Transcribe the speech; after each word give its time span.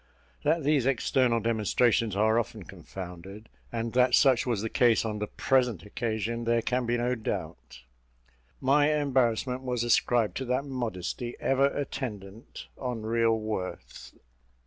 That 0.41 0.63
these 0.63 0.87
external 0.87 1.39
demonstrations 1.39 2.15
are 2.15 2.39
often 2.39 2.63
confounded, 2.63 3.49
and 3.71 3.93
that 3.93 4.15
such 4.15 4.47
was 4.47 4.63
the 4.63 4.67
case 4.69 5.05
on 5.05 5.19
the 5.19 5.27
present 5.27 5.83
occasion, 5.83 6.45
there 6.45 6.63
can 6.63 6.87
be 6.87 6.97
no 6.97 7.13
doubt. 7.13 7.81
My 8.59 8.91
embarrassment 8.91 9.61
was 9.61 9.83
ascribed 9.83 10.35
to 10.37 10.45
that 10.45 10.65
modesty 10.65 11.35
ever 11.39 11.67
attendant 11.67 12.67
on 12.79 13.03
real 13.03 13.37
worth. 13.37 14.13